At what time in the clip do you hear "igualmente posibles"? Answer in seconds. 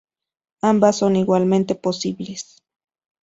1.15-2.63